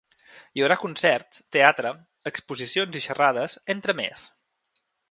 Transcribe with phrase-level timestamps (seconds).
[0.59, 1.93] Hi haurà concerts, teatre,
[2.33, 4.27] exposicions i xerrades, entre més.